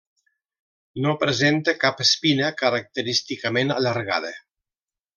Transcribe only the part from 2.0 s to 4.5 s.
espina característicament allargada.